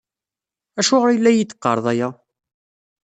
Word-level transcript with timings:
Acuɣer 0.79 1.09
i 1.11 1.17
la 1.19 1.31
iyi-d-teqqareḍ 1.33 1.85
aya? 1.91 2.09